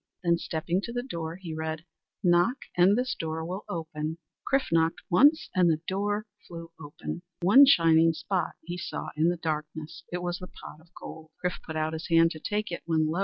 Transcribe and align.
Then 0.23 0.39
stepping 0.39 0.81
to 0.81 0.91
the 0.91 1.03
door, 1.03 1.35
he 1.35 1.53
read: 1.53 1.85
"Knock 2.23 2.57
and 2.75 2.97
this 2.97 3.13
door 3.13 3.45
will 3.45 3.65
open." 3.69 4.17
Chrif 4.51 4.71
knocked 4.71 4.99
once, 5.11 5.47
and 5.53 5.69
the 5.69 5.79
door 5.87 6.25
flew 6.47 6.71
open. 6.79 7.21
One 7.43 7.67
shining 7.67 8.13
spot 8.13 8.53
he 8.61 8.79
saw 8.79 9.09
in 9.15 9.29
the 9.29 9.37
darkness. 9.37 10.03
It 10.11 10.23
was 10.23 10.39
the 10.39 10.47
pot 10.47 10.81
of 10.81 10.89
gold. 10.99 11.29
Chrif 11.45 11.61
put 11.63 11.75
out 11.75 11.93
his 11.93 12.07
hand 12.07 12.31
to 12.31 12.39
take 12.39 12.71
it, 12.71 12.81
when 12.87 13.11
lo! 13.11 13.19